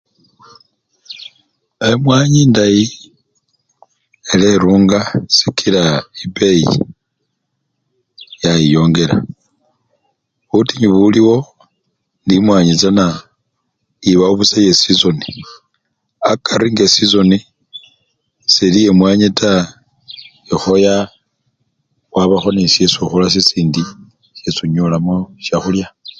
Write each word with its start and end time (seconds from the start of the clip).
Emwanyi 1.91 2.39
endayi 2.45 2.83
ela 4.31 4.45
erunga 4.55 4.99
sikila 5.35 5.81
ebeyi 6.23 6.67
yayiyongela, 8.43 9.15
butinyu 10.49 10.87
buliwo, 10.95 11.35
indi 12.21 12.33
emwani 12.39 12.71
chana 12.81 13.05
ebabusa 14.11 14.57
yesizoni, 14.67 15.27
akari 16.31 16.67
nga 16.71 16.83
esizoni 16.87 17.37
seli 18.53 18.79
yemwanyi 18.85 19.27
taa, 19.39 19.63
ekhoya 20.53 20.95
wabakho 22.13 22.49
nesyesi 22.53 22.97
okhola 22.99 23.25
sisindi 23.33 23.81
syesi 24.37 24.59
onyolamo 24.65 25.15
syakhulya. 25.45 25.87